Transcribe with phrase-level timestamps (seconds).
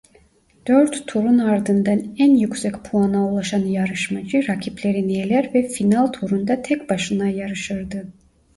[0.67, 7.27] Dört turun ardından en yüksek puana ulaşan yarışmacı rakiplerini eler ve final turunda tek başına
[7.27, 8.07] yarışırdı.